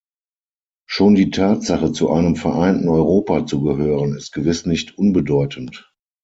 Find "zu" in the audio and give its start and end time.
1.91-2.09, 3.45-3.61